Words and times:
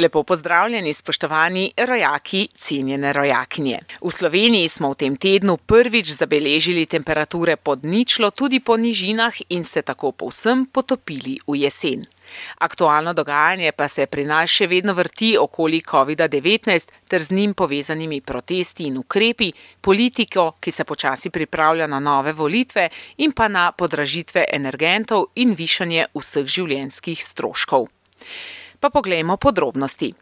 Lepo 0.00 0.22
pozdravljeni, 0.22 0.92
spoštovani 0.92 1.72
rojaki, 1.76 2.48
cenjene 2.54 3.12
rojakinje. 3.12 3.78
V 4.00 4.10
Sloveniji 4.10 4.68
smo 4.68 4.90
v 4.90 4.96
tem 4.96 5.16
tednu 5.16 5.56
prvič 5.56 6.14
zabeležili 6.16 6.86
temperature 6.86 7.56
pod 7.56 7.84
ničlo, 7.84 8.30
tudi 8.30 8.60
po 8.60 8.76
nižinah, 8.76 9.34
in 9.48 9.64
se 9.64 9.82
tako 9.82 10.12
povsem 10.12 10.64
potopili 10.72 11.36
v 11.46 11.56
jesen. 11.60 12.06
Aktualno 12.58 13.12
dogajanje 13.12 13.72
pa 13.72 13.88
se 13.88 14.06
pri 14.06 14.24
nas 14.24 14.48
še 14.48 14.70
vedno 14.70 14.94
vrti 14.96 15.34
okoli 15.38 15.82
COVID-19 15.82 16.88
ter 17.08 17.20
z 17.20 17.36
njim 17.36 17.52
povezanimi 17.54 18.20
protesti 18.20 18.86
in 18.88 18.96
ukrepi, 18.98 19.52
politiko, 19.80 20.54
ki 20.60 20.72
se 20.72 20.84
počasi 20.84 21.30
pripravlja 21.30 21.86
na 21.86 22.00
nove 22.00 22.32
volitve, 22.32 22.88
in 23.18 23.32
pa 23.32 23.48
na 23.48 23.72
podražitve 23.72 24.46
energentov 24.48 25.28
in 25.34 25.52
višanje 25.52 26.06
vseh 26.14 26.48
življenjskih 26.48 27.20
stroškov. 27.20 27.90
Pa 28.80 28.88
poglejmo 28.90 29.36
podrobnosti. 29.36 30.14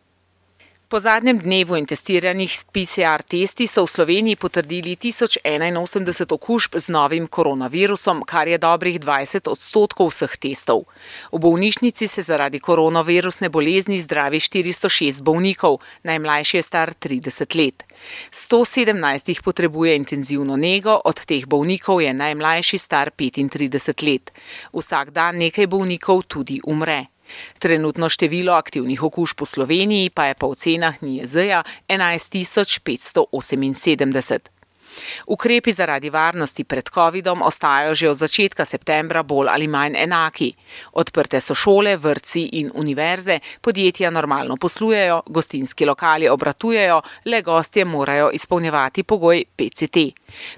Po 0.89 0.99
zadnjem 1.01 1.39
dnevu 1.39 1.77
in 1.77 1.87
testiranih 1.87 2.51
s 2.51 2.65
PCR 2.65 3.23
testi 3.23 3.67
so 3.71 3.85
v 3.85 3.91
Sloveniji 3.93 4.37
potrdili 4.37 4.97
1081 4.97 6.33
okužb 6.35 6.75
z 6.75 6.89
novim 6.89 7.27
koronavirusom, 7.31 8.25
kar 8.27 8.49
je 8.49 8.59
dobrih 8.59 8.99
20 8.99 9.47
odstotkov 9.47 10.11
vseh 10.11 10.35
testov. 10.43 10.91
V 11.31 11.39
bolnišnici 11.39 12.09
se 12.09 12.23
zaradi 12.23 12.59
koronavirusne 12.59 13.47
bolezni 13.47 14.01
zdravi 14.03 14.41
406 14.43 15.23
bolnikov, 15.23 15.79
najmlajši 16.03 16.57
je 16.57 16.63
star 16.63 16.91
30 16.99 17.55
let. 17.55 17.85
117 18.33 19.29
jih 19.29 19.43
potrebuje 19.43 19.95
intenzivno 19.97 20.57
nego, 20.57 20.99
od 21.05 21.23
teh 21.23 21.47
bolnikov 21.47 22.03
je 22.03 22.11
najmlajši 22.11 22.79
star 22.79 23.15
35 23.15 24.03
let. 24.03 24.35
Vsak 24.75 25.15
dan 25.15 25.39
nekaj 25.39 25.71
bolnikov 25.71 26.27
tudi 26.27 26.59
umre. 26.67 27.07
Trenutno 27.59 28.09
število 28.09 28.53
aktivnih 28.53 29.03
okužb 29.03 29.43
v 29.43 29.47
Sloveniji 29.47 30.11
pa 30.11 30.25
je 30.31 30.35
po 30.35 30.47
ocenah 30.53 31.03
NIEZ-ja 31.03 31.63
11.578. 31.89 34.58
Ukrepi 35.27 35.73
zaradi 35.73 36.11
varnosti 36.11 36.65
pred 36.65 36.89
COVID-om 36.95 37.43
ostajajo 37.43 37.95
že 37.95 38.11
od 38.11 38.17
začetka 38.17 38.65
septembra 38.65 39.23
bolj 39.23 39.49
ali 39.49 39.69
manj 39.69 39.97
enaki. 39.97 40.53
Odprte 40.93 41.41
so 41.41 41.55
šole, 41.55 41.97
vrtci 41.97 42.43
in 42.61 42.71
univerze, 42.75 43.41
podjetja 43.61 44.11
normalno 44.11 44.57
poslujejo, 44.57 45.23
gostinski 45.27 45.85
lokali 45.85 46.29
obratujejo, 46.29 47.01
le 47.25 47.43
gostje 47.43 47.85
morajo 47.85 48.31
izpolnjevati 48.33 49.03
pogoj 49.03 49.45
PCT. 49.57 49.97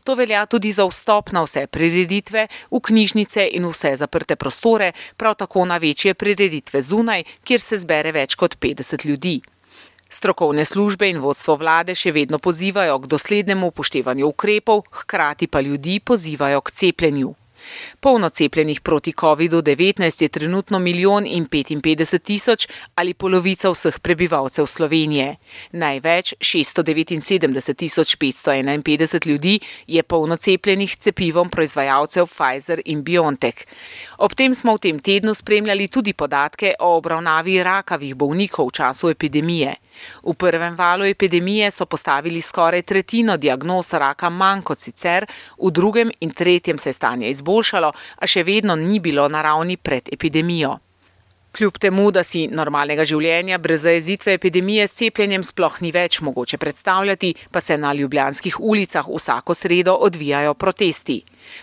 To 0.05 0.15
velja 0.15 0.47
tudi 0.47 0.73
za 0.73 0.87
vstop 0.87 1.33
na 1.33 1.43
vse 1.43 1.67
prireditve, 1.67 2.47
v 2.71 2.81
knjižnice 2.81 3.49
in 3.53 3.67
vse 3.71 3.97
zaprte 3.97 4.37
prostore, 4.37 4.93
prav 5.17 5.35
tako 5.35 5.65
na 5.65 5.77
večje 5.77 6.15
prireditve 6.15 6.83
zunaj, 6.83 7.25
kjer 7.45 7.61
se 7.61 7.77
zbere 7.77 8.13
več 8.13 8.35
kot 8.35 8.59
50 8.61 9.07
ljudi. 9.07 9.41
Strokovne 10.13 10.65
službe 10.65 11.07
in 11.11 11.21
vodstvo 11.23 11.55
vlade 11.55 11.95
še 11.95 12.11
vedno 12.11 12.41
pozivajo 12.43 12.99
k 12.99 13.11
doslednemu 13.13 13.71
upoštevanju 13.71 14.27
ukrepov, 14.27 14.83
hkrati 14.91 15.47
pa 15.47 15.63
ljudi 15.63 16.01
pozivajo 16.01 16.61
k 16.61 16.71
cepljenju. 16.71 17.35
Polno 18.01 18.29
cepljenih 18.29 18.81
proti 18.81 19.13
COVID-19 19.13 20.23
je 20.23 20.29
trenutno 20.29 20.79
milijon 20.79 21.27
in 21.27 21.47
55 21.47 22.19
tisoč 22.19 22.67
ali 22.95 23.15
polovica 23.15 23.71
vseh 23.71 23.99
prebivalcev 24.01 24.67
Slovenije. 24.67 25.37
Največ 25.73 26.35
679 26.41 27.75
tisoč 27.75 28.17
551 28.17 29.27
ljudi 29.27 29.61
je 29.87 30.03
polno 30.03 30.37
cepljenih 30.37 30.97
cepivom 30.97 31.51
proizvajalcev 31.51 32.27
Pfizer 32.27 32.81
in 32.85 33.03
BioNTech. 33.03 33.67
Ob 34.19 34.35
tem 34.35 34.55
smo 34.55 34.75
v 34.75 34.79
tem 34.79 34.99
tednu 34.99 35.35
spremljali 35.35 35.89
tudi 35.89 36.13
podatke 36.13 36.75
o 36.81 36.97
obravnavi 36.97 37.63
rakavih 37.63 38.15
bolnikov 38.15 38.67
v 38.67 38.73
času 38.73 39.11
epidemije. 39.11 39.75
V 40.23 40.35
prvem 40.35 40.75
valu 40.75 41.05
epidemije 41.05 41.71
so 41.71 41.87
postavili 41.87 42.41
skoraj 42.41 42.83
tretjino 42.83 43.37
diagnoz 43.37 43.93
raka 43.93 44.31
manj 44.31 44.63
kot 44.63 44.79
sicer, 44.79 45.27
v 45.59 45.71
drugem 45.71 46.11
in 46.21 46.31
tretjem 46.31 46.79
se 46.79 46.89
je 46.89 46.93
stanje 46.93 47.31
izboljšalo, 47.31 47.93
a 48.17 48.27
še 48.27 48.43
vedno 48.43 48.77
ni 48.77 49.01
bilo 49.01 49.29
na 49.29 49.43
ravni 49.43 49.77
pred 49.77 50.09
epidemijo. 50.13 50.79
Kljub 51.53 51.79
temu, 51.83 52.05
da 52.15 52.23
si 52.23 52.45
normalnega 52.47 53.03
življenja 53.03 53.57
brez 53.59 53.83
zajezitve 53.83 54.37
epidemije 54.39 54.85
s 54.87 54.95
cepljenjem 55.01 55.43
sploh 55.43 55.81
ni 55.83 55.91
več 55.91 56.21
mogoče 56.23 56.61
predstavljati, 56.63 57.33
pa 57.51 57.61
se 57.61 57.79
na 57.79 57.91
ljubljanskih 57.93 58.61
ulicah 58.61 59.09
vsako 59.11 59.55
sredo 59.59 59.97
odvijajo 60.07 60.55
protesti. 60.55 61.19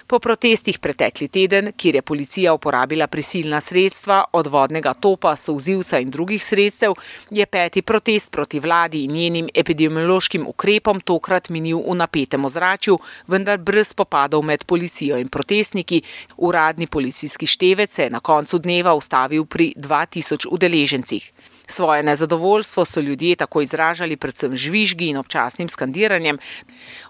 Po 0.08 0.20
protestih 0.20 0.80
pretekli 0.80 1.28
teden, 1.28 1.72
kjer 1.78 1.96
je 1.96 2.02
policija 2.02 2.54
uporabila 2.54 3.08
prisilna 3.08 3.62
sredstva 3.62 4.24
od 4.34 4.48
vodnega 4.48 4.94
topa, 4.94 5.36
souzivca 5.36 6.00
in 6.00 6.12
drugih 6.12 6.44
sredstev, 6.44 6.94
je 7.30 7.46
peti 7.46 7.82
protest 7.82 8.32
proti 8.32 8.60
vladi 8.60 9.04
in 9.04 9.12
njenim 9.12 9.50
epidemiološkim 9.54 10.48
ukrepom 10.48 11.00
tokrat 11.00 11.50
minil 11.50 11.80
v 11.88 11.96
napetem 11.96 12.46
ozračju, 12.46 13.00
vendar 13.28 13.58
brez 13.58 13.94
spopadov 13.94 14.44
med 14.44 14.66
policijo 14.66 15.18
in 15.18 15.28
protestniki. 15.28 16.02
Uradni 16.38 16.88
policijski 16.88 17.46
števec 17.46 17.94
se 17.94 18.04
je 18.04 18.10
na 18.10 18.20
koncu 18.20 18.60
dneva 18.60 18.94
ustavil 18.94 19.46
pri 19.46 19.74
2000 19.78 20.48
udeležencih. 20.52 21.32
Svoje 21.68 22.04
nezadovoljstvo 22.04 22.86
so 22.86 23.02
ljudje 23.02 23.36
tako 23.36 23.62
izražali 23.62 24.16
predvsem 24.18 24.56
žvižgi 24.56 25.08
in 25.08 25.18
občasnim 25.18 25.70
skandiranjem. 25.70 26.40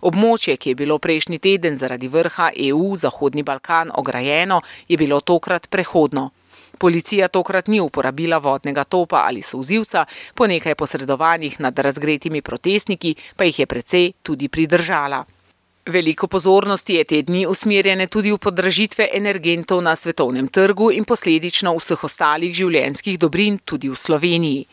Območje, 0.02 0.58
ki 0.58 0.70
je 0.70 0.76
bilo 0.76 0.98
prejšnji 0.98 1.38
teden 1.40 1.76
zaradi 1.76 2.08
vrha 2.08 2.50
EU 2.70 2.96
Zahodni 2.96 3.44
Balkan 3.44 3.92
ograjeno, 3.94 4.62
je 4.88 4.98
bilo 4.98 5.20
tokrat 5.20 5.70
prehodno. 5.70 6.32
Policija 6.78 7.28
tokrat 7.28 7.68
ni 7.68 7.80
uporabila 7.80 8.38
vodnega 8.38 8.84
topa 8.84 9.24
ali 9.28 9.42
souzivca, 9.42 10.06
po 10.34 10.48
nekaj 10.48 10.76
posredovanjih 10.76 11.60
nad 11.60 11.80
razgretimi 11.80 12.42
protestniki 12.42 13.16
pa 13.36 13.44
jih 13.44 13.60
je 13.60 13.66
precej 13.66 14.12
tudi 14.24 14.48
pridržala. 14.48 15.26
Veliko 15.88 16.28
pozornosti 16.28 16.94
je 16.94 17.04
te 17.04 17.22
dni 17.22 17.46
usmerjene 17.48 18.10
tudi 18.12 18.32
v 18.32 18.38
podražitve 18.38 19.06
energentov 19.14 19.80
na 19.82 19.94
svetovnem 19.96 20.48
trgu 20.52 20.90
in 20.92 21.06
posledično 21.08 21.72
vseh 21.78 22.02
ostalih 22.04 22.52
življenjskih 22.52 23.16
dobrin 23.16 23.56
tudi 23.64 23.88
v 23.88 23.96
Sloveniji. 23.96 24.66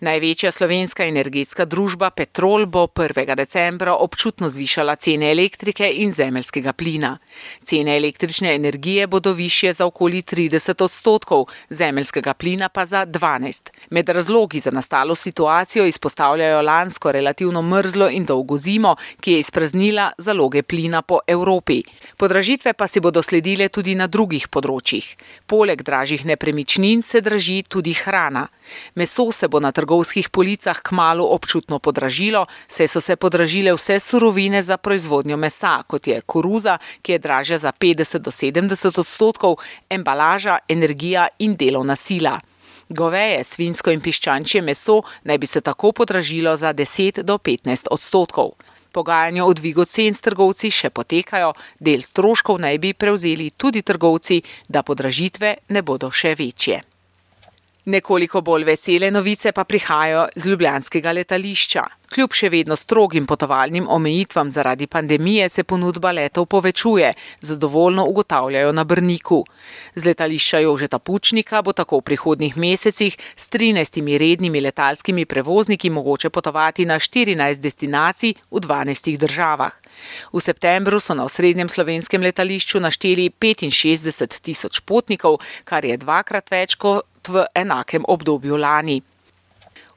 Največja 0.00 0.48
slovenska 0.48 1.04
energetska 1.04 1.66
družba 1.68 2.08
Petrol 2.16 2.64
bo 2.64 2.86
1. 2.88 3.34
decembra 3.36 3.98
občutno 4.00 4.48
zvišala 4.48 4.94
cene 4.96 5.28
elektrike 5.34 5.90
in 5.92 6.08
zemeljskega 6.12 6.72
plina. 6.72 7.18
Cene 7.64 7.98
električne 8.00 8.54
energije 8.54 9.06
bodo 9.06 9.34
više 9.36 9.74
za 9.76 9.84
okoli 9.84 10.22
30 10.22 10.84
odstotkov, 10.84 11.44
zemeljskega 11.68 12.32
plina 12.32 12.70
pa 12.72 12.86
za 12.88 13.04
12. 13.04 13.70
Med 13.90 14.08
razlogi 14.08 14.60
za 14.60 14.70
nastalo 14.70 15.14
situacijo 15.14 15.84
izpostavljajo 15.84 16.62
lansko 16.62 17.12
relativno 17.12 17.62
mrzlo 17.62 18.08
in 18.08 18.24
dolgo 18.24 18.56
zimo, 18.56 18.96
ki 19.20 19.32
je 19.32 19.38
izpraznila 19.38 20.10
zaloge 20.18 20.61
plina 20.62 21.02
po 21.02 21.20
Evropi. 21.26 21.82
Podražitve 22.16 22.72
pa 22.72 22.86
si 22.86 23.00
bodo 23.00 23.22
sledile 23.22 23.68
tudi 23.68 23.94
na 23.94 24.06
drugih 24.06 24.48
področjih. 24.48 25.06
Poleg 25.46 25.82
dražjih 25.82 26.26
nepremičnin 26.26 27.02
se 27.02 27.20
draži 27.20 27.62
tudi 27.68 27.94
hrana. 27.94 28.48
Meso 28.94 29.30
se 29.32 29.48
bo 29.48 29.60
na 29.60 29.72
trgovskih 29.72 30.28
policah 30.28 30.80
kmalo 30.82 31.26
občutno 31.34 31.78
podražilo, 31.78 32.46
saj 32.66 32.88
so 32.88 33.00
se 33.00 33.16
podražile 33.16 33.74
vse 33.74 33.98
surovine 34.00 34.62
za 34.62 34.76
proizvodnjo 34.76 35.36
mesa, 35.36 35.82
kot 35.86 36.06
je 36.06 36.20
koruza, 36.20 36.78
ki 37.02 37.12
je 37.12 37.18
dražja 37.18 37.58
za 37.58 37.72
50 37.72 38.18
do 38.18 38.30
70 38.30 38.98
odstotkov, 38.98 39.58
embalaža, 39.90 40.58
energija 40.68 41.28
in 41.38 41.56
delovna 41.56 41.96
sila. 41.96 42.40
Goveje, 42.92 43.44
svinsko 43.44 43.92
in 43.94 44.02
piščančje 44.04 44.60
meso 44.62 44.98
naj 45.24 45.38
bi 45.38 45.46
se 45.46 45.60
tako 45.60 45.92
podražilo 45.92 46.56
za 46.56 46.74
10 46.74 47.22
do 47.22 47.38
15 47.38 47.88
odstotkov. 47.90 48.52
Pogajanja 48.92 49.44
o 49.44 49.52
dvigu 49.56 49.84
cen 49.84 50.14
s 50.14 50.20
trgovci 50.20 50.70
še 50.70 50.90
potekajo, 50.90 51.52
del 51.80 52.04
stroškov 52.04 52.60
naj 52.60 52.78
bi 52.78 52.94
prevzeli 52.94 53.50
tudi 53.56 53.82
trgovci, 53.82 54.42
da 54.68 54.82
podražitve 54.82 55.56
ne 55.68 55.82
bodo 55.82 56.10
še 56.10 56.34
večje. 56.38 56.91
Nekoliko 57.84 58.40
bolj 58.40 58.64
vesele 58.64 59.10
novice 59.10 59.52
pa 59.52 59.64
prihajajo 59.64 60.28
z 60.36 60.46
ljubljanskega 60.46 61.12
letališča. 61.12 61.82
Kljub 62.14 62.34
še 62.36 62.50
vedno 62.52 62.76
strogim 62.76 63.26
potovalnim 63.26 63.88
omejitvam 63.90 64.50
zaradi 64.54 64.86
pandemije 64.86 65.48
se 65.48 65.64
ponudba 65.64 66.12
letov 66.12 66.46
povečuje, 66.46 67.12
zadovoljno 67.40 68.04
ugotavljajo 68.06 68.72
na 68.72 68.84
Brniku. 68.84 69.40
Z 69.94 70.06
letališča 70.12 70.60
Jožeta 70.62 70.98
Pučnika 70.98 71.62
bo 71.62 71.72
tako 71.72 71.98
v 71.98 72.06
prihodnih 72.12 72.56
mesecih 72.56 73.16
s 73.18 73.50
13 73.50 74.18
rednimi 74.18 74.60
letalskimi 74.60 75.26
prevozniki 75.26 75.90
mogoče 75.90 76.30
potovati 76.30 76.86
na 76.86 77.00
14 77.02 77.58
destinacij 77.58 78.34
v 78.50 78.60
12 78.60 79.16
državah. 79.16 79.72
V 80.32 80.40
septembru 80.40 81.00
so 81.00 81.14
na 81.14 81.24
osrednjem 81.24 81.68
slovenskem 81.68 82.22
letališču 82.22 82.80
našteli 82.80 83.30
65 83.40 84.40
tisoč 84.40 84.80
potnikov, 84.80 85.40
kar 85.64 85.84
je 85.84 85.96
dvakrat 85.96 86.50
več 86.50 86.76
kot 86.76 87.11
v 87.28 87.46
enakem 87.54 88.04
obdobju 88.04 88.56
lani. 88.56 89.02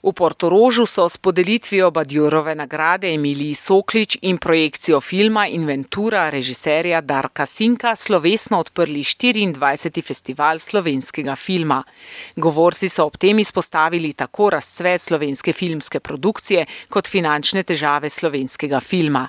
V 0.06 0.14
Portorožu 0.14 0.86
so 0.86 1.10
s 1.10 1.18
podelitvijo 1.18 1.92
Badjurove 1.92 2.56
nagrade 2.56 3.14
Emiliji 3.14 3.56
Soklič 3.56 4.18
in 4.22 4.38
projekcijo 4.38 5.00
filma 5.02 5.48
Inventura 5.48 6.30
režiserja 6.30 7.02
Darka 7.02 7.46
Sinka 7.46 7.96
slovesno 7.96 8.60
odprli 8.60 9.02
24. 9.02 10.04
festival 10.06 10.60
slovenskega 10.60 11.36
filma. 11.36 11.84
Govorci 12.36 12.90
so 12.90 13.06
ob 13.06 13.18
tem 13.18 13.40
izpostavili 13.40 14.14
tako 14.14 14.50
razcvet 14.50 15.02
slovenske 15.02 15.54
filmske 15.54 16.00
produkcije 16.00 16.66
kot 16.90 17.08
finančne 17.08 17.64
težave 17.64 18.10
slovenskega 18.10 18.80
filma. 18.80 19.28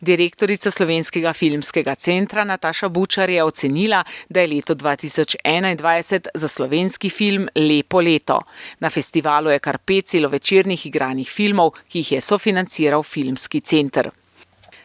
Direktorica 0.00 0.70
Slovenskega 0.70 1.32
filmskega 1.32 1.94
centra 1.94 2.44
Nataša 2.44 2.88
Bučar 2.88 3.30
je 3.30 3.44
ocenila, 3.44 4.04
da 4.28 4.40
je 4.40 4.46
leto 4.46 4.74
2021 4.74 6.26
za 6.34 6.48
slovenski 6.48 7.10
film 7.10 7.48
lepo 7.54 8.00
leto. 8.00 8.40
Na 8.80 8.90
festivalu 8.90 9.50
je 9.50 9.58
kar 9.58 9.78
pet 9.78 10.13
celovečernih 10.14 10.86
igranih 10.86 11.30
filmov, 11.30 11.74
ki 11.90 12.04
jih 12.04 12.12
je 12.16 12.20
sofinanciral 12.22 13.02
Filmski 13.02 13.60
center. 13.60 14.12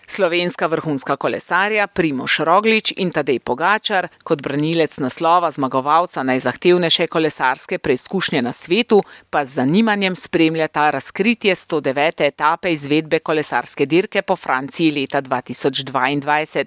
Slovenska 0.09 0.65
vrhunska 0.67 1.15
kolesarja 1.21 1.87
Primoš 1.87 2.39
Roglič 2.39 2.93
in 2.97 3.11
Tadej 3.13 3.39
Pogačar, 3.45 4.07
kot 4.25 4.41
branilec 4.41 4.97
naslova 4.97 5.51
zmagovalca 5.51 6.23
najzahtevnejše 6.25 7.07
kolesarske 7.07 7.77
preizkušnje 7.77 8.41
na 8.41 8.51
svetu, 8.51 9.03
pa 9.29 9.45
z 9.45 9.61
zanimanjem 9.61 10.15
spremljata 10.15 10.89
razkritje 10.89 11.55
109. 11.55 12.25
etape 12.25 12.71
izvedbe 12.73 13.19
kolesarske 13.19 13.85
dirke 13.85 14.21
po 14.21 14.35
Franciji 14.35 14.91
leta 14.91 15.21
2022. 15.21 16.65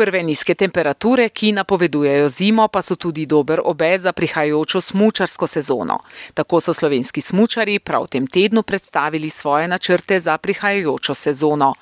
Prve 0.00 0.22
nizke 0.22 0.54
temperature, 0.54 1.26
ki 1.28 1.50
napovedujejo 1.52 2.28
zimo, 2.28 2.64
pa 2.72 2.80
so 2.82 2.94
tudi 2.96 3.26
dober 3.26 3.60
obet 3.64 4.00
za 4.00 4.12
prihajajočo 4.16 4.80
smučarsko 4.80 5.46
sezono. 5.46 5.98
Tako 6.34 6.60
so 6.60 6.72
slovenski 6.72 7.20
smučari 7.20 7.78
prav 7.78 8.06
v 8.06 8.08
tem 8.08 8.26
tednu 8.26 8.62
predstavili 8.62 9.30
svoje 9.30 9.68
načrte 9.68 10.16
za 10.20 10.38
prihajajočo 10.38 11.14
sezono. 11.14 11.74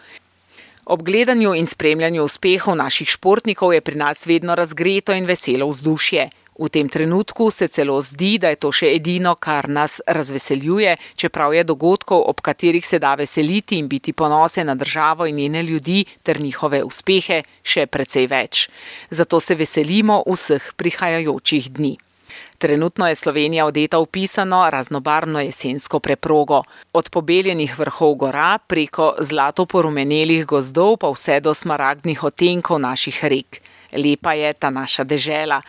Ob 0.85 1.03
gledanju 1.03 1.55
in 1.55 1.67
spremljanju 1.67 2.25
uspehov 2.25 2.77
naših 2.77 3.09
športnikov 3.09 3.75
je 3.75 3.81
pri 3.81 3.95
nas 3.95 4.27
vedno 4.27 4.55
razgreto 4.55 5.15
in 5.15 5.25
veselo 5.25 5.69
vzdušje. 5.69 6.31
V 6.59 6.69
tem 6.69 6.89
trenutku 6.89 7.51
se 7.51 7.69
celo 7.69 8.01
zdi, 8.03 8.39
da 8.39 8.51
je 8.51 8.59
to 8.59 8.73
še 8.75 8.91
edino, 8.97 9.37
kar 9.39 9.69
nas 9.71 10.01
razveseljuje, 10.07 10.97
čeprav 11.15 11.55
je 11.55 11.63
dogodkov, 11.63 12.25
ob 12.27 12.43
katerih 12.43 12.83
se 12.87 12.99
da 12.99 13.15
veseliti 13.15 13.79
in 13.79 13.87
biti 13.89 14.13
ponosen 14.13 14.67
na 14.67 14.75
državo 14.75 15.27
in 15.27 15.37
njene 15.39 15.63
ljudi 15.63 16.05
ter 16.23 16.41
njihove 16.41 16.83
uspehe, 16.83 17.45
še 17.63 17.87
precej 17.87 18.27
več. 18.27 18.67
Zato 19.11 19.41
se 19.41 19.55
veselimo 19.55 20.25
vseh 20.27 20.73
prihajajočih 20.77 21.71
dni. 21.79 21.95
Trenutno 22.59 23.07
je 23.07 23.15
Slovenija 23.15 23.67
odeta 23.67 24.03
v 24.03 24.07
pisano 24.11 24.67
raznobarvno 24.71 25.41
jesensko 25.41 26.01
preprogo. 26.01 26.63
Od 26.93 27.11
pobeljenih 27.11 27.79
vrhov 27.79 28.15
gora 28.15 28.59
preko 28.59 29.15
zlato 29.21 29.67
porumenelih 29.67 30.47
gozdov 30.47 30.97
pa 30.99 31.11
vse 31.15 31.39
do 31.41 31.55
smaragdnih 31.55 32.25
otenkov 32.25 32.81
naših 32.83 33.25
rek. 33.25 33.63
Lepa 33.95 34.35
je 34.35 34.53
ta 34.53 34.71
naša 34.71 35.05
dežela. 35.05 35.63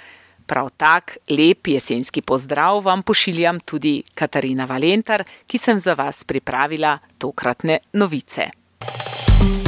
Prav 0.49 0.69
tak 0.77 1.17
lep 1.29 1.67
jesenski 1.67 2.21
pozdrav 2.21 2.81
vam 2.83 3.03
pošiljam 3.03 3.59
tudi 3.59 4.01
Katarina 4.13 4.65
Valentar, 4.65 5.23
ki 5.47 5.57
sem 5.57 5.79
za 5.79 5.93
vas 5.93 6.23
pripravila 6.23 6.97
tokratne 7.17 7.77
novice. 7.93 8.49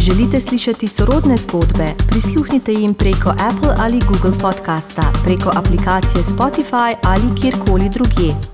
Želite 0.01 0.39
slišati 0.39 0.87
sorodne 0.87 1.37
zgodbe? 1.37 1.93
Prisluhnite 2.09 2.73
jim 2.73 2.93
preko 2.93 3.29
Apple 3.29 3.75
ali 3.77 3.99
Google 4.09 4.39
podcasta, 4.41 5.13
preko 5.23 5.51
aplikacije 5.55 6.23
Spotify 6.23 6.95
ali 7.03 7.41
kjerkoli 7.41 7.89
drugje. 7.89 8.50